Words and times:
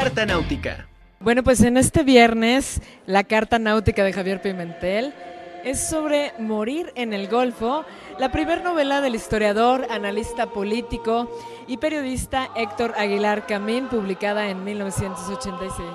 Carta 0.00 0.24
Náutica. 0.24 0.86
Bueno, 1.18 1.42
pues 1.42 1.60
en 1.60 1.76
este 1.76 2.04
viernes, 2.04 2.80
la 3.04 3.22
Carta 3.22 3.58
Náutica 3.58 4.02
de 4.02 4.14
Javier 4.14 4.40
Pimentel 4.40 5.12
es 5.62 5.78
sobre 5.78 6.32
Morir 6.38 6.90
en 6.94 7.12
el 7.12 7.28
Golfo, 7.28 7.84
la 8.18 8.32
primera 8.32 8.62
novela 8.62 9.02
del 9.02 9.14
historiador, 9.14 9.86
analista 9.90 10.46
político 10.46 11.30
y 11.66 11.76
periodista 11.76 12.48
Héctor 12.56 12.94
Aguilar 12.96 13.44
Camín, 13.44 13.88
publicada 13.88 14.48
en 14.48 14.64
1986. 14.64 15.86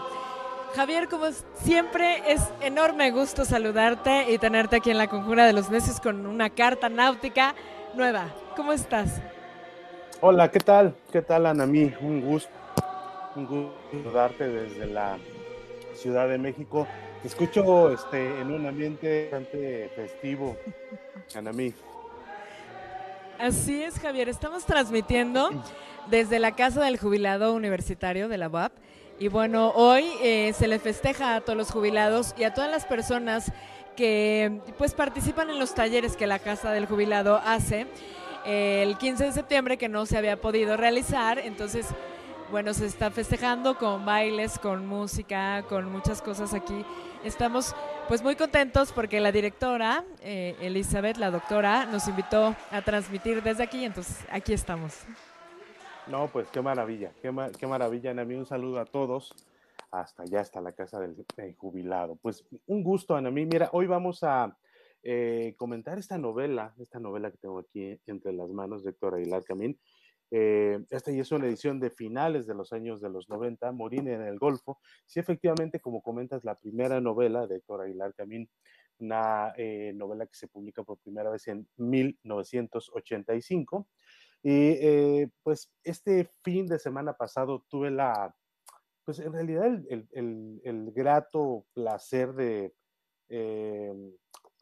Javier, 0.75 1.07
como 1.07 1.25
siempre, 1.63 2.31
es 2.31 2.43
enorme 2.61 3.09
gusto 3.09 3.43
saludarte 3.43 4.31
y 4.31 4.37
tenerte 4.37 4.75
aquí 4.75 4.91
en 4.91 4.99
la 4.99 5.07
Conjura 5.07 5.47
de 5.47 5.53
los 5.53 5.71
Necios 5.71 5.99
con 5.99 6.27
una 6.27 6.51
carta 6.51 6.89
náutica 6.89 7.55
nueva. 7.95 8.27
¿Cómo 8.55 8.71
estás? 8.71 9.19
Hola, 10.21 10.51
¿qué 10.51 10.59
tal? 10.59 10.93
¿Qué 11.11 11.23
tal, 11.23 11.47
Anamí? 11.47 11.91
Un 12.01 12.21
gusto, 12.21 12.51
un 13.35 13.45
gusto 13.45 13.73
saludarte 13.91 14.47
desde 14.47 14.87
la 14.87 15.17
Ciudad 15.93 16.27
de 16.27 16.37
México. 16.37 16.87
Te 17.21 17.27
escucho 17.27 17.91
este, 17.91 18.39
en 18.39 18.51
un 18.51 18.65
ambiente 18.65 19.29
bastante 19.31 19.89
festivo, 19.95 20.57
Anamí. 21.35 21.73
Así 23.39 23.83
es, 23.83 23.99
Javier. 23.99 24.29
Estamos 24.29 24.65
transmitiendo 24.65 25.49
desde 26.07 26.39
la 26.39 26.55
Casa 26.55 26.83
del 26.83 26.97
Jubilado 26.97 27.53
Universitario 27.53 28.27
de 28.29 28.37
la 28.37 28.47
UAP. 28.47 28.71
Y 29.19 29.27
bueno, 29.29 29.71
hoy 29.75 30.05
eh, 30.21 30.53
se 30.53 30.67
le 30.67 30.79
festeja 30.79 31.35
a 31.35 31.41
todos 31.41 31.57
los 31.57 31.71
jubilados 31.71 32.35
y 32.37 32.43
a 32.43 32.53
todas 32.53 32.69
las 32.69 32.85
personas 32.85 33.51
que 33.95 34.59
pues 34.77 34.93
participan 34.93 35.49
en 35.49 35.57
los 35.57 35.73
talleres 35.73 36.17
que 36.17 36.27
la 36.27 36.39
Casa 36.39 36.71
del 36.71 36.85
Jubilado 36.85 37.41
hace 37.45 37.87
el 38.45 38.97
15 38.97 39.25
de 39.25 39.31
septiembre 39.31 39.77
que 39.77 39.89
no 39.89 40.05
se 40.05 40.17
había 40.17 40.39
podido 40.39 40.77
realizar, 40.77 41.39
entonces 41.39 41.87
bueno, 42.51 42.73
se 42.73 42.85
está 42.85 43.11
festejando 43.11 43.77
con 43.77 44.05
bailes, 44.05 44.59
con 44.59 44.85
música, 44.85 45.63
con 45.67 45.91
muchas 45.91 46.21
cosas 46.21 46.53
aquí. 46.53 46.85
Estamos 47.23 47.75
pues 48.07 48.21
muy 48.21 48.35
contentos 48.35 48.91
porque 48.91 49.19
la 49.19 49.31
directora, 49.31 50.03
eh, 50.21 50.55
Elizabeth, 50.61 51.17
la 51.17 51.31
doctora, 51.31 51.85
nos 51.85 52.07
invitó 52.07 52.55
a 52.71 52.81
transmitir 52.81 53.41
desde 53.41 53.63
aquí, 53.63 53.83
entonces 53.83 54.25
aquí 54.31 54.53
estamos. 54.53 55.05
No, 56.07 56.27
pues 56.27 56.47
qué 56.49 56.61
maravilla, 56.61 57.11
qué, 57.21 57.33
qué 57.57 57.65
maravilla, 57.65 58.11
Anami. 58.11 58.35
Un 58.35 58.45
saludo 58.45 58.79
a 58.79 58.85
todos. 58.85 59.33
Hasta 59.89 60.23
allá, 60.23 60.41
hasta 60.41 60.61
la 60.61 60.73
casa 60.73 60.99
del, 60.99 61.15
jubilado. 61.57 62.15
Pues 62.21 62.45
un 62.67 62.83
gusto, 62.83 63.15
Anami. 63.15 63.45
Mira, 63.45 63.69
hoy 63.71 63.87
vamos 63.87 64.23
a 64.23 64.55
eh, 65.01 65.55
comentar 65.57 65.97
esta 65.97 66.17
novela, 66.17 66.73
esta 66.77 66.99
novela 66.99 67.31
que 67.31 67.37
tengo 67.37 67.59
aquí 67.59 67.99
entre 68.05 68.33
las 68.33 68.49
manos 68.49 68.83
de 68.83 68.91
Héctor 68.91 69.15
Aguilar 69.15 69.43
Camín. 69.43 69.79
Eh, 70.31 70.83
esta 70.89 71.11
ya 71.11 71.21
es 71.21 71.31
una 71.31 71.47
edición 71.47 71.79
de 71.79 71.89
finales 71.89 72.47
de 72.47 72.55
los 72.55 72.73
años 72.73 73.01
de 73.01 73.09
los 73.09 73.29
90, 73.29 73.71
Morín 73.71 74.07
en 74.07 74.21
el 74.21 74.39
Golfo. 74.39 74.79
Sí, 75.05 75.19
efectivamente, 75.19 75.79
como 75.79 76.01
comentas, 76.01 76.43
la 76.43 76.55
primera 76.55 76.99
novela 77.01 77.47
de 77.47 77.57
Héctor 77.57 77.81
Aguilar 77.81 78.13
Camín, 78.15 78.49
una 78.99 79.53
eh, 79.57 79.91
novela 79.93 80.25
que 80.25 80.35
se 80.35 80.47
publica 80.47 80.83
por 80.83 80.99
primera 80.99 81.29
vez 81.29 81.47
en 81.47 81.67
1985. 81.77 83.87
Y 84.43 84.51
eh, 84.51 85.29
pues 85.43 85.71
este 85.83 86.29
fin 86.43 86.67
de 86.67 86.79
semana 86.79 87.13
pasado 87.13 87.65
tuve 87.67 87.91
la, 87.91 88.35
pues 89.03 89.19
en 89.19 89.33
realidad 89.33 89.65
el, 89.65 90.07
el, 90.11 90.61
el, 90.63 90.91
grato 90.91 91.65
placer 91.73 92.33
de 92.33 92.73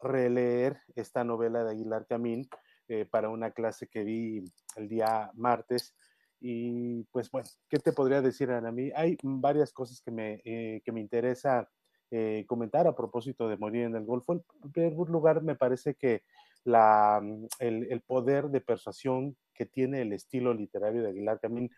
releer 0.00 0.80
esta 0.94 1.22
novela 1.22 1.64
de 1.64 1.72
Aguilar 1.72 2.06
Camín 2.06 2.48
eh, 2.88 3.06
para 3.06 3.28
una 3.28 3.50
clase 3.50 3.86
que 3.88 4.04
vi 4.04 4.44
el 4.76 4.88
día 4.88 5.30
martes. 5.34 5.94
Y 6.40 7.04
pues 7.04 7.30
bueno, 7.30 7.48
¿qué 7.68 7.78
te 7.78 7.92
podría 7.92 8.20
decir, 8.20 8.50
Ana? 8.50 8.70
mí 8.70 8.90
hay 8.94 9.16
varias 9.22 9.72
cosas 9.72 10.00
que 10.02 10.10
me, 10.10 10.42
eh, 10.44 10.82
que 10.84 10.92
me 10.92 11.00
interesa 11.00 11.68
eh, 12.10 12.44
comentar 12.46 12.86
a 12.86 12.94
propósito 12.94 13.48
de 13.48 13.56
morir 13.56 13.84
en 13.84 13.96
el 13.96 14.04
Golfo. 14.04 14.34
En 14.62 14.72
primer 14.72 14.92
lugar, 14.92 15.42
me 15.42 15.56
parece 15.56 15.94
que 15.94 16.22
la, 16.64 17.22
el, 17.58 17.90
el, 17.90 18.00
poder 18.02 18.50
de 18.50 18.60
persuasión 18.60 19.36
que 19.54 19.66
tiene 19.66 20.02
el 20.02 20.12
estilo 20.12 20.52
literario 20.52 21.02
de 21.02 21.08
Aguilar 21.08 21.40
Camín 21.40 21.70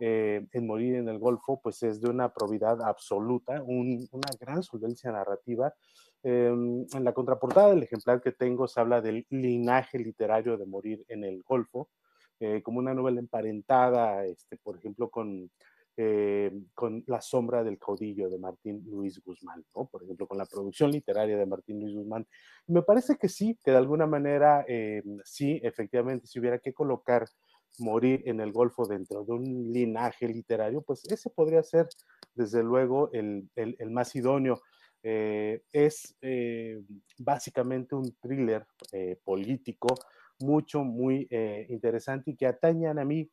en 0.00 0.66
Morir 0.66 0.96
en 0.96 1.08
el 1.08 1.18
Golfo, 1.18 1.60
pues 1.62 1.82
es 1.82 2.00
de 2.00 2.10
una 2.10 2.32
probidad 2.32 2.82
absoluta, 2.82 3.62
un, 3.62 4.08
una 4.12 4.28
gran 4.40 4.62
solvencia 4.62 5.12
narrativa 5.12 5.72
Em, 6.26 6.86
en 6.94 7.04
la 7.04 7.12
contraportada 7.12 7.68
del 7.68 7.82
ejemplar 7.82 8.22
que 8.22 8.32
tengo 8.32 8.66
se 8.66 8.80
habla 8.80 9.02
del 9.02 9.26
linaje 9.28 9.98
literario 9.98 10.56
de 10.56 10.64
morir 10.64 11.04
en 11.08 11.22
el 11.22 11.42
Golfo, 11.42 11.90
eh, 12.40 12.62
como 12.62 12.78
una 12.78 12.94
novela 12.94 13.20
emparentada, 13.20 14.24
este, 14.24 14.56
por 14.56 14.78
ejemplo, 14.78 15.10
con, 15.10 15.50
eh, 15.98 16.50
con 16.72 17.04
La 17.08 17.20
sombra 17.20 17.62
del 17.62 17.78
caudillo 17.78 18.30
de 18.30 18.38
Martín 18.38 18.82
Luis 18.86 19.22
Guzmán, 19.22 19.66
¿no? 19.76 19.84
por 19.84 20.02
ejemplo, 20.02 20.26
con 20.26 20.38
la 20.38 20.46
producción 20.46 20.90
literaria 20.90 21.36
de 21.36 21.44
Martín 21.44 21.78
Luis 21.80 21.94
Guzmán. 21.94 22.26
Me 22.68 22.80
parece 22.80 23.16
que 23.16 23.28
sí, 23.28 23.58
que 23.62 23.72
de 23.72 23.76
alguna 23.76 24.06
manera, 24.06 24.64
eh, 24.66 25.02
sí, 25.24 25.60
efectivamente, 25.62 26.26
si 26.26 26.40
hubiera 26.40 26.58
que 26.58 26.72
colocar 26.72 27.26
morir 27.78 28.22
en 28.26 28.40
el 28.40 28.52
Golfo 28.52 28.86
dentro 28.86 29.24
de 29.24 29.32
un 29.32 29.72
linaje 29.72 30.28
literario, 30.28 30.82
pues 30.82 31.04
ese 31.10 31.30
podría 31.30 31.62
ser, 31.62 31.88
desde 32.34 32.62
luego, 32.62 33.10
el, 33.12 33.48
el, 33.56 33.90
más 33.90 34.14
idóneo. 34.14 34.60
Eh, 35.02 35.62
es 35.70 36.16
eh, 36.22 36.82
básicamente 37.18 37.94
un 37.94 38.16
thriller 38.20 38.66
eh, 38.90 39.20
político 39.22 39.88
mucho, 40.40 40.82
muy 40.82 41.28
interesante 41.68 42.32
y 42.32 42.36
que 42.36 42.46
atañan 42.46 42.98
a 42.98 43.04
mí 43.04 43.30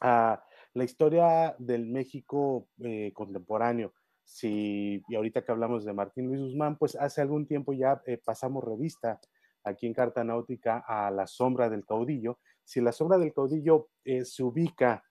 a 0.00 0.42
la 0.74 0.84
historia 0.84 1.56
del 1.58 1.86
México 1.86 2.68
contemporáneo. 3.14 3.92
Si, 4.22 5.02
y 5.08 5.14
ahorita 5.16 5.42
que 5.42 5.50
hablamos 5.50 5.84
de 5.84 5.92
Martín 5.92 6.28
Luis 6.28 6.40
Guzmán, 6.40 6.78
pues 6.78 6.94
hace 6.94 7.20
algún 7.20 7.46
tiempo 7.46 7.72
ya 7.72 8.00
pasamos 8.24 8.62
revista 8.62 9.20
aquí 9.64 9.86
en 9.86 9.92
Carta 9.92 10.22
Náutica 10.22 10.84
a 10.86 11.10
La 11.10 11.26
Sombra 11.26 11.68
del 11.68 11.84
Caudillo. 11.84 12.38
Si 12.70 12.80
La 12.80 12.92
Sombra 12.92 13.18
del 13.18 13.32
Caudillo 13.32 13.88
se 14.04 14.44
ubica 14.44 15.02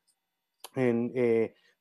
en, 0.76 1.12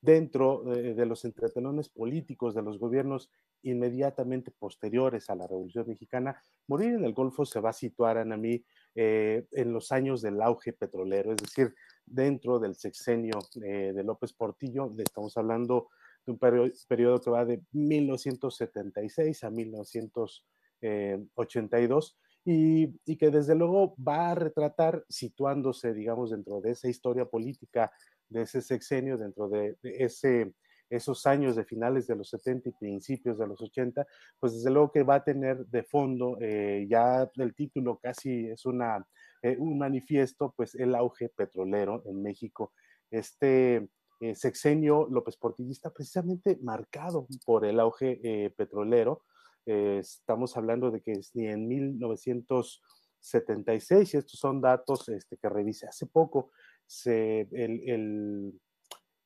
dentro 0.00 0.64
de 0.64 1.06
los 1.06 1.24
entretelones 1.24 1.88
políticos 1.88 2.56
de 2.56 2.62
los 2.62 2.80
gobiernos 2.80 3.30
inmediatamente 3.62 4.50
posteriores 4.50 5.30
a 5.30 5.36
la 5.36 5.46
Revolución 5.46 5.86
Mexicana, 5.86 6.42
morir 6.66 6.94
en 6.94 7.04
el 7.04 7.12
Golfo 7.12 7.44
se 7.44 7.60
va 7.60 7.70
a 7.70 7.74
situar 7.74 8.18
a 8.18 8.24
mí 8.24 8.64
eh, 8.96 9.46
en 9.52 9.72
los 9.72 9.92
años 9.92 10.20
del 10.20 10.42
auge 10.42 10.72
petrolero, 10.72 11.30
es 11.30 11.38
decir, 11.38 11.72
dentro 12.04 12.58
del 12.58 12.74
sexenio 12.74 13.38
eh, 13.62 13.92
de 13.94 14.02
López 14.02 14.32
Portillo, 14.32 14.92
estamos 14.98 15.36
hablando 15.36 15.90
de 16.26 16.32
un 16.32 16.38
periodo, 16.38 17.20
que 17.20 17.30
va 17.30 17.44
de 17.44 17.62
1976 17.70 19.44
a 19.44 19.50
1982 19.50 22.18
y, 22.50 22.98
y, 23.04 23.16
que 23.16 23.30
desde 23.30 23.54
luego 23.54 23.94
va 23.96 24.30
a 24.30 24.34
retratar 24.34 25.04
situándose, 25.08 25.92
digamos, 25.92 26.30
dentro 26.30 26.60
de 26.62 26.70
esa 26.70 26.88
historia 26.88 27.26
política 27.26 27.92
de 28.28 28.42
ese 28.42 28.62
sexenio, 28.62 29.18
dentro 29.18 29.48
de, 29.48 29.76
de 29.82 30.04
ese 30.04 30.54
esos 30.90 31.26
años 31.26 31.56
de 31.56 31.64
finales 31.64 32.06
de 32.06 32.16
los 32.16 32.30
70 32.30 32.70
y 32.70 32.72
principios 32.72 33.38
de 33.38 33.46
los 33.46 33.60
80, 33.60 34.06
pues 34.40 34.54
desde 34.54 34.70
luego 34.70 34.90
que 34.90 35.02
va 35.02 35.16
a 35.16 35.24
tener 35.24 35.66
de 35.66 35.82
fondo, 35.82 36.38
eh, 36.40 36.86
ya 36.88 37.30
el 37.36 37.54
título 37.54 37.98
casi 37.98 38.46
es 38.48 38.64
una, 38.64 39.06
eh, 39.42 39.56
un 39.58 39.78
manifiesto, 39.78 40.54
pues 40.56 40.74
el 40.74 40.94
auge 40.94 41.28
petrolero 41.28 42.02
en 42.06 42.22
México. 42.22 42.72
Este 43.10 43.88
eh, 44.20 44.34
sexenio 44.34 45.06
López 45.10 45.36
Portillista 45.36 45.90
precisamente 45.90 46.58
marcado 46.62 47.26
por 47.44 47.64
el 47.64 47.80
auge 47.80 48.50
petrolero. 48.56 49.22
Estamos 49.68 50.56
hablando 50.56 50.90
de 50.90 51.02
que 51.02 51.20
ni 51.34 51.46
en 51.46 51.68
1976, 51.68 54.14
y 54.14 54.16
estos 54.16 54.38
son 54.38 54.60
datos 54.60 55.08
este, 55.08 55.36
que 55.36 55.48
revisé 55.48 55.86
hace 55.86 56.06
poco, 56.06 56.50
se, 56.86 57.48
el, 57.52 58.54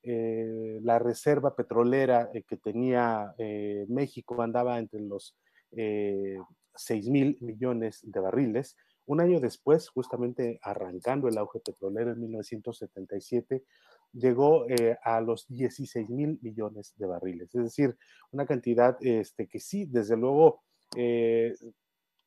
eh, 0.02 0.80
la 0.82 0.98
reserva 0.98 1.54
petrolera 1.54 2.28
eh, 2.34 2.42
que 2.42 2.56
tenía 2.56 3.34
eh, 3.38 3.86
México 3.88 4.42
andaba 4.42 4.80
entre 4.80 5.00
los 5.00 5.36
6 6.74 7.08
mil 7.08 7.38
millones 7.40 8.00
de 8.02 8.20
barriles. 8.20 8.76
Un 9.06 9.20
año 9.20 9.40
después, 9.40 9.88
justamente 9.88 10.60
arrancando 10.62 11.28
el 11.28 11.38
auge 11.38 11.60
petrolero 11.60 12.12
en 12.12 12.20
1977, 12.20 13.64
llegó 14.12 14.66
a 15.02 15.20
los 15.20 15.46
16 15.48 16.08
mil 16.10 16.38
millones 16.42 16.94
de 16.96 17.06
barriles. 17.06 17.54
Es 17.54 17.62
decir, 17.62 17.96
una 18.30 18.46
cantidad 18.46 18.96
este, 19.00 19.48
que 19.48 19.58
sí, 19.58 19.86
desde 19.86 20.16
luego, 20.16 20.62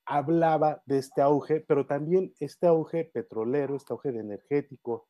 hablaba 0.05 0.81
de 0.85 0.97
este 0.99 1.21
auge, 1.21 1.61
pero 1.61 1.85
también 1.85 2.33
este 2.39 2.67
auge 2.67 3.05
petrolero, 3.05 3.75
este 3.75 3.93
auge 3.93 4.09
energético, 4.09 5.07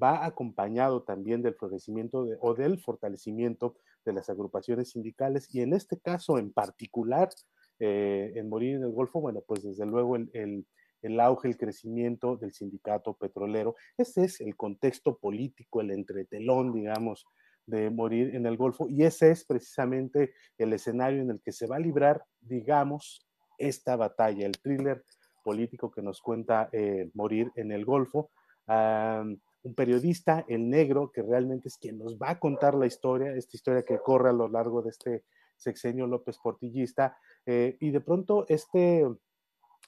va 0.00 0.24
acompañado 0.24 1.02
también 1.02 1.42
del 1.42 1.54
florecimiento 1.54 2.26
o 2.40 2.54
del 2.54 2.78
fortalecimiento 2.78 3.76
de 4.04 4.12
las 4.12 4.28
agrupaciones 4.28 4.90
sindicales 4.90 5.52
y 5.54 5.62
en 5.62 5.72
este 5.72 5.98
caso 5.98 6.38
en 6.38 6.52
particular, 6.52 7.30
eh, 7.78 8.32
en 8.36 8.48
Morir 8.48 8.76
en 8.76 8.84
el 8.84 8.92
Golfo, 8.92 9.20
bueno, 9.20 9.42
pues 9.46 9.62
desde 9.62 9.86
luego 9.86 10.16
el, 10.16 10.66
el, 11.06 11.20
auge, 11.20 11.48
el 11.48 11.56
crecimiento 11.56 12.36
del 12.36 12.52
sindicato 12.52 13.14
petrolero. 13.14 13.76
Ese 13.96 14.24
es 14.24 14.40
el 14.40 14.56
contexto 14.56 15.18
político, 15.18 15.80
el 15.80 15.90
entretelón, 15.90 16.72
digamos, 16.72 17.26
de 17.66 17.90
morir 17.90 18.34
en 18.34 18.46
el 18.46 18.56
Golfo 18.56 18.86
y 18.88 19.02
ese 19.02 19.30
es 19.30 19.44
precisamente 19.44 20.32
el 20.56 20.72
escenario 20.72 21.20
en 21.22 21.30
el 21.30 21.40
que 21.40 21.52
se 21.52 21.66
va 21.66 21.76
a 21.76 21.80
librar, 21.80 22.24
digamos, 22.40 23.26
esta 23.58 23.96
batalla, 23.96 24.46
el 24.46 24.58
thriller 24.58 25.04
político 25.42 25.90
que 25.90 26.02
nos 26.02 26.20
cuenta 26.20 26.68
eh, 26.72 27.10
Morir 27.14 27.52
en 27.56 27.72
el 27.72 27.84
Golfo. 27.84 28.30
un 28.68 29.74
periodista, 29.74 30.44
el 30.48 30.68
negro, 30.68 31.10
que 31.12 31.22
realmente 31.22 31.68
es 31.68 31.76
quien 31.76 31.98
nos 31.98 32.16
va 32.16 32.30
a 32.30 32.38
contar 32.38 32.74
la 32.74 32.86
historia, 32.86 33.32
esta 33.32 33.56
historia 33.56 33.82
que 33.82 33.98
corre 33.98 34.30
a 34.30 34.32
lo 34.32 34.48
largo 34.48 34.82
de 34.82 34.90
este 34.90 35.24
sexenio 35.56 36.06
López 36.06 36.38
Portillista, 36.38 37.16
eh, 37.46 37.76
y 37.80 37.90
de 37.90 38.00
pronto 38.00 38.44
este, 38.48 39.04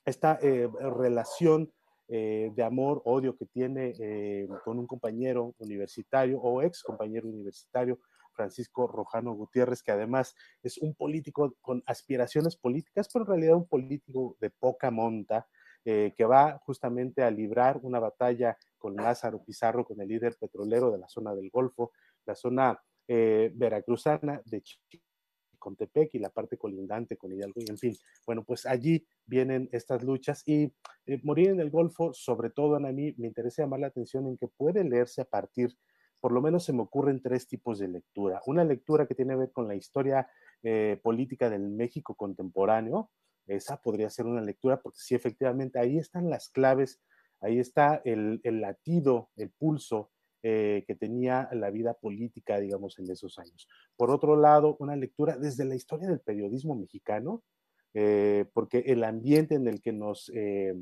esta 0.08 0.38
eh, 0.42 0.68
relación 0.80 1.72
eh, 2.08 2.50
de 2.54 2.62
amor, 2.62 3.02
odio 3.04 3.36
que 3.36 3.46
tiene 3.46 3.92
eh, 3.98 4.48
con 4.64 4.78
un 4.78 4.86
compañero 4.86 5.54
universitario 5.58 6.40
o 6.40 6.62
ex 6.62 6.82
compañero 6.82 7.28
universitario, 7.28 8.00
Francisco 8.32 8.86
Rojano 8.86 9.32
Gutiérrez, 9.34 9.82
que 9.82 9.90
además 9.90 10.34
es 10.62 10.78
un 10.78 10.94
político 10.94 11.54
con 11.60 11.82
aspiraciones 11.86 12.56
políticas, 12.56 13.08
pero 13.12 13.24
en 13.24 13.30
realidad 13.30 13.56
un 13.56 13.66
político 13.66 14.36
de 14.40 14.50
poca 14.50 14.90
monta, 14.90 15.46
que 15.84 16.24
va 16.28 16.60
justamente 16.66 17.22
a 17.22 17.30
librar 17.30 17.80
una 17.82 17.98
batalla 17.98 18.58
con 18.76 18.94
Lázaro 18.94 19.42
Pizarro, 19.42 19.86
con 19.86 19.98
el 20.02 20.08
líder 20.08 20.36
petrolero 20.38 20.90
de 20.90 20.98
la 20.98 21.08
zona 21.08 21.34
del 21.34 21.48
Golfo, 21.48 21.92
la 22.26 22.34
zona 22.34 22.78
veracruzana 23.06 24.42
de 24.44 24.60
Chile 24.60 25.07
con 25.58 25.76
Tepec 25.76 26.14
y 26.14 26.18
la 26.18 26.30
parte 26.30 26.56
colindante 26.56 27.16
con 27.16 27.32
Hidalgo 27.32 27.60
y 27.60 27.70
en 27.70 27.78
fin. 27.78 27.96
Bueno, 28.26 28.44
pues 28.44 28.66
allí 28.66 29.06
vienen 29.26 29.68
estas 29.72 30.02
luchas 30.02 30.42
y 30.46 30.72
eh, 31.06 31.20
Morir 31.22 31.50
en 31.50 31.60
el 31.60 31.70
Golfo, 31.70 32.12
sobre 32.12 32.50
todo 32.50 32.76
a 32.76 32.80
mí, 32.80 33.14
me 33.18 33.26
interesa 33.26 33.62
llamar 33.62 33.80
la 33.80 33.86
atención 33.88 34.26
en 34.26 34.36
que 34.36 34.48
puede 34.48 34.84
leerse 34.84 35.22
a 35.22 35.24
partir, 35.24 35.76
por 36.20 36.32
lo 36.32 36.40
menos 36.40 36.64
se 36.64 36.72
me 36.72 36.82
ocurren 36.82 37.22
tres 37.22 37.46
tipos 37.46 37.78
de 37.78 37.88
lectura. 37.88 38.40
Una 38.46 38.64
lectura 38.64 39.06
que 39.06 39.14
tiene 39.14 39.34
que 39.34 39.40
ver 39.40 39.52
con 39.52 39.68
la 39.68 39.74
historia 39.74 40.28
eh, 40.62 40.98
política 41.02 41.50
del 41.50 41.68
México 41.68 42.14
contemporáneo, 42.14 43.10
esa 43.46 43.80
podría 43.80 44.10
ser 44.10 44.26
una 44.26 44.42
lectura 44.42 44.80
porque 44.80 44.98
sí, 45.00 45.14
efectivamente, 45.14 45.78
ahí 45.78 45.98
están 45.98 46.28
las 46.28 46.50
claves, 46.50 47.00
ahí 47.40 47.58
está 47.58 48.02
el 48.04 48.40
latido, 48.60 49.30
el 49.36 49.50
pulso 49.50 50.10
eh, 50.44 50.84
que 50.86 50.94
tenía 50.94 51.48
la 51.50 51.68
vida 51.70 51.94
política, 51.94 52.60
digamos, 52.60 52.96
en 53.00 53.10
esos 53.10 53.40
años. 53.40 53.66
Por 53.96 54.12
otro 54.12 54.36
lado, 54.36 54.76
una 54.78 54.94
lectura 54.94 55.36
desde 55.36 55.64
la 55.64 55.74
historia 55.74 56.06
del 56.06 56.20
periodismo 56.20 56.76
mexicano, 56.76 57.42
eh, 57.92 58.44
porque 58.52 58.84
el 58.86 59.02
ambiente 59.02 59.56
en 59.56 59.66
el 59.66 59.80
que 59.80 59.92
nos 59.92 60.30
eh, 60.32 60.76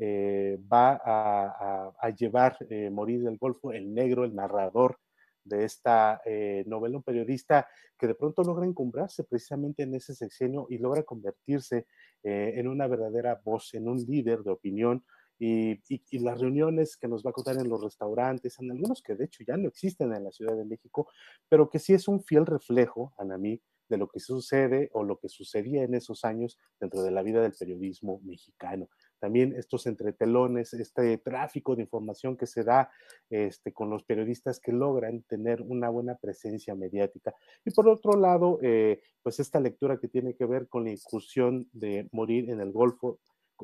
va 0.00 1.00
a, 1.04 2.10
llevar 2.10 2.58
Morir 2.90 3.22
del 3.22 3.38
Golfo, 3.38 3.72
el 3.72 3.94
negro, 3.94 4.24
el 4.24 4.34
narrador 4.34 4.98
de 5.44 5.64
esta 5.64 6.20
novela, 6.66 6.96
un 6.96 7.02
periodista 7.04 7.68
que 7.96 8.08
de 8.08 8.16
pronto 8.16 8.42
logra 8.42 8.66
encumbrarse 8.66 9.22
precisamente 9.24 9.84
en 9.84 9.94
ese 9.94 10.14
sexenio 10.14 10.66
y 10.70 10.78
logra 10.78 11.04
convertirse 11.04 11.86
en 12.22 12.68
una 12.68 12.86
verdadera 12.86 13.40
voz, 13.44 13.74
en 13.74 13.88
un 13.88 13.98
líder 13.98 14.42
de 14.42 14.50
opinión, 14.50 15.04
y, 15.38 16.18
las 16.18 16.40
reuniones 16.40 16.96
que 16.96 17.08
nos 17.08 17.24
va 17.24 17.30
a 17.30 17.32
contar 17.32 17.56
en 17.58 17.68
los 17.68 17.82
restaurantes, 17.82 18.58
en 18.58 18.70
algunos 18.70 19.02
que 19.02 19.14
de 19.14 19.26
hecho 19.26 19.44
ya 19.46 19.56
no 19.56 19.68
existen 19.68 20.12
en 20.12 20.24
la 20.24 20.32
Ciudad 20.32 20.56
de 20.56 20.64
México, 20.64 21.08
pero 21.48 21.68
que 21.70 21.78
sí 21.78 21.94
es 21.94 22.08
un 22.08 22.22
fiel 22.22 22.46
reflejo, 22.46 23.12
Anamí, 23.18 23.60
de 23.88 23.96
lo 23.96 24.08
que 24.08 24.20
sucede 24.20 24.90
o 24.92 25.02
lo 25.02 25.18
que 25.18 25.28
sucedía 25.28 25.82
en 25.82 25.94
esos 25.94 26.24
años 26.24 26.58
dentro 26.78 27.02
de 27.02 27.10
la 27.10 27.22
vida 27.22 27.40
del 27.40 27.54
periodismo 27.58 28.20
mexicano. 28.22 28.88
También 29.18 29.54
estos 29.56 29.86
entretelones, 29.86 30.74
este 30.74 31.18
tráfico 31.18 31.74
de 31.74 31.82
información 31.82 32.36
que 32.36 32.46
se 32.46 32.62
da 32.62 32.90
este, 33.30 33.72
con 33.72 33.90
los 33.90 34.04
periodistas 34.04 34.60
que 34.60 34.72
logran 34.72 35.22
tener 35.22 35.62
una 35.62 35.88
buena 35.88 36.16
presencia 36.16 36.74
mediática. 36.74 37.34
Y 37.64 37.70
por 37.70 37.88
otro 37.88 38.12
lado, 38.12 38.58
eh, 38.62 39.00
pues 39.22 39.40
esta 39.40 39.58
lectura 39.58 39.98
que 39.98 40.08
tiene 40.08 40.34
que 40.34 40.46
ver 40.46 40.68
con 40.68 40.84
la 40.84 40.90
incursión 40.90 41.68
de 41.72 42.08
morir 42.12 42.50
en 42.50 42.60
el 42.60 42.72
Golfo 42.72 43.18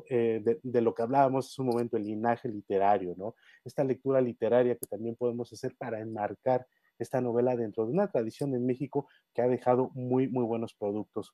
eh, 0.09 0.41
de, 0.61 0.81
lo 0.81 0.93
que 0.93 1.03
hablábamos 1.03 1.47
hace 1.47 1.61
un 1.61 1.69
momento, 1.69 1.97
el 1.97 2.03
linaje 2.03 2.49
literario, 2.49 3.15
¿no? 3.17 3.35
Esta 3.63 3.83
lectura 3.83 4.21
literaria 4.21 4.75
que 4.75 4.85
también 4.87 5.15
podemos 5.15 5.51
hacer 5.53 5.75
para 5.77 5.99
enmarcar 5.99 6.67
esta 6.97 7.21
novela 7.21 7.55
dentro 7.55 7.85
de 7.85 7.91
una 7.91 8.11
tradición 8.11 8.53
en 8.55 8.65
México 8.65 9.07
que 9.33 9.41
ha 9.41 9.47
dejado 9.47 9.91
muy, 9.93 10.27
muy 10.27 10.45
buenos 10.45 10.73
productos. 10.73 11.33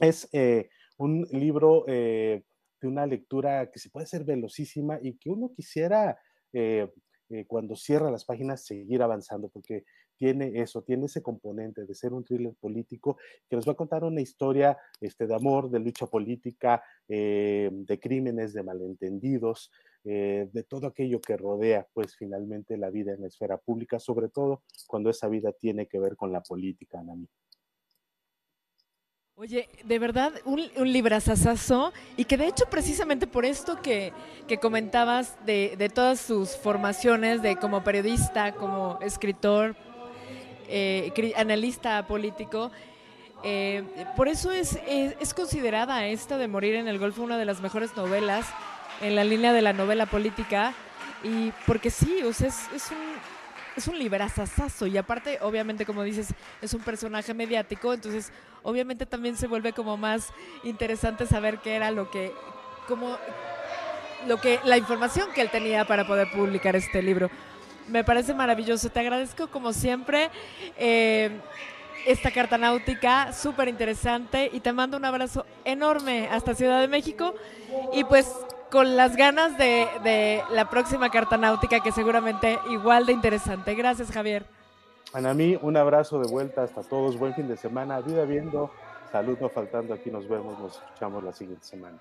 Es 0.00 0.28
eh, 0.32 0.68
un 0.98 1.26
libro 1.30 1.84
eh, 1.86 2.42
de 2.80 2.88
una 2.88 3.06
lectura 3.06 3.70
que 3.70 3.78
se 3.78 3.90
puede 3.90 4.06
ser 4.06 4.24
velocísima 4.24 4.98
y 5.02 5.14
que 5.16 5.30
uno 5.30 5.52
quisiera, 5.54 6.18
cuando 7.46 7.76
cierra 7.76 8.10
las 8.10 8.24
páginas, 8.24 8.64
seguir 8.64 9.02
avanzando, 9.02 9.48
porque 9.48 9.84
tiene 10.18 10.60
eso, 10.60 10.82
tiene 10.82 11.06
ese 11.06 11.22
componente 11.22 11.84
de 11.84 11.94
ser 11.94 12.12
un 12.12 12.24
thriller 12.24 12.54
político 12.54 13.16
que 13.48 13.56
nos 13.56 13.66
va 13.66 13.72
a 13.72 13.76
contar 13.76 14.04
una 14.04 14.20
historia 14.20 14.76
este, 15.00 15.26
de 15.26 15.34
amor, 15.34 15.70
de 15.70 15.78
lucha 15.78 16.06
política, 16.06 16.82
eh, 17.08 17.70
de 17.72 18.00
crímenes, 18.00 18.52
de 18.52 18.62
malentendidos, 18.62 19.70
eh, 20.04 20.48
de 20.52 20.62
todo 20.64 20.86
aquello 20.86 21.20
que 21.20 21.36
rodea, 21.36 21.86
pues 21.92 22.16
finalmente 22.16 22.76
la 22.76 22.90
vida 22.90 23.12
en 23.12 23.20
la 23.20 23.28
esfera 23.28 23.58
pública, 23.58 23.98
sobre 23.98 24.28
todo 24.28 24.62
cuando 24.86 25.10
esa 25.10 25.28
vida 25.28 25.52
tiene 25.52 25.86
que 25.86 26.00
ver 26.00 26.16
con 26.16 26.32
la 26.32 26.42
política, 26.42 26.98
Anami. 27.00 27.28
Oye, 29.40 29.68
de 29.84 30.00
verdad, 30.00 30.32
un, 30.44 30.64
un 30.74 30.92
librazazazo 30.92 31.92
y 32.16 32.24
que 32.24 32.36
de 32.36 32.48
hecho 32.48 32.64
precisamente 32.68 33.28
por 33.28 33.44
esto 33.44 33.80
que, 33.80 34.12
que 34.48 34.58
comentabas 34.58 35.36
de, 35.46 35.76
de, 35.78 35.88
todas 35.88 36.20
sus 36.20 36.56
formaciones, 36.56 37.40
de 37.40 37.54
como 37.54 37.84
periodista, 37.84 38.50
como 38.50 38.98
escritor, 39.00 39.76
eh, 40.66 41.12
analista 41.36 42.04
político. 42.08 42.72
Eh, 43.44 43.84
por 44.16 44.26
eso 44.26 44.50
es, 44.50 44.76
es, 44.88 45.34
considerada 45.34 46.04
esta 46.08 46.36
de 46.36 46.48
Morir 46.48 46.74
en 46.74 46.88
el 46.88 46.98
Golfo 46.98 47.22
una 47.22 47.38
de 47.38 47.44
las 47.44 47.60
mejores 47.60 47.96
novelas 47.96 48.44
en 49.00 49.14
la 49.14 49.22
línea 49.22 49.52
de 49.52 49.62
la 49.62 49.72
novela 49.72 50.06
política. 50.06 50.74
Y 51.22 51.52
porque 51.64 51.90
sí, 51.90 52.24
o 52.24 52.32
sea, 52.32 52.48
es, 52.48 52.56
es 52.74 52.90
un, 52.90 52.96
es 53.78 53.88
un 53.88 53.98
librazazazo. 53.98 54.86
Y 54.86 54.96
aparte, 54.98 55.38
obviamente, 55.40 55.86
como 55.86 56.02
dices, 56.02 56.34
es 56.60 56.74
un 56.74 56.80
personaje 56.82 57.32
mediático. 57.34 57.94
Entonces, 57.94 58.32
obviamente 58.62 59.06
también 59.06 59.36
se 59.36 59.46
vuelve 59.46 59.72
como 59.72 59.96
más 59.96 60.28
interesante 60.64 61.26
saber 61.26 61.58
qué 61.58 61.76
era 61.76 61.90
lo 61.90 62.10
que, 62.10 62.32
como, 62.86 63.16
lo 64.26 64.40
que, 64.40 64.60
la 64.64 64.76
información 64.76 65.28
que 65.34 65.40
él 65.40 65.50
tenía 65.50 65.86
para 65.86 66.06
poder 66.06 66.30
publicar 66.30 66.76
este 66.76 67.02
libro. 67.02 67.30
Me 67.88 68.04
parece 68.04 68.34
maravilloso. 68.34 68.90
Te 68.90 69.00
agradezco 69.00 69.48
como 69.48 69.72
siempre 69.72 70.30
eh, 70.76 71.30
esta 72.06 72.30
carta 72.30 72.58
náutica, 72.58 73.32
súper 73.32 73.68
interesante. 73.68 74.50
Y 74.52 74.60
te 74.60 74.72
mando 74.72 74.96
un 74.96 75.04
abrazo 75.04 75.46
enorme 75.64 76.28
hasta 76.30 76.54
Ciudad 76.54 76.80
de 76.80 76.88
México. 76.88 77.34
Y 77.94 78.04
pues 78.04 78.30
con 78.70 78.96
las 78.96 79.16
ganas 79.16 79.56
de, 79.58 79.86
de 80.02 80.42
la 80.50 80.68
próxima 80.68 81.10
carta 81.10 81.36
náutica, 81.36 81.80
que 81.80 81.92
seguramente 81.92 82.58
igual 82.70 83.06
de 83.06 83.12
interesante. 83.12 83.74
Gracias, 83.74 84.10
Javier. 84.10 84.46
mí 85.34 85.58
un 85.62 85.76
abrazo 85.76 86.20
de 86.20 86.30
vuelta 86.30 86.62
hasta 86.62 86.82
todos. 86.82 87.18
Buen 87.18 87.34
fin 87.34 87.48
de 87.48 87.56
semana. 87.56 88.00
Vida 88.00 88.24
viendo. 88.24 88.70
Salud 89.10 89.38
no 89.40 89.48
faltando. 89.48 89.94
Aquí 89.94 90.10
nos 90.10 90.28
vemos. 90.28 90.58
Nos 90.58 90.76
escuchamos 90.76 91.24
la 91.24 91.32
siguiente 91.32 91.64
semana. 91.64 91.98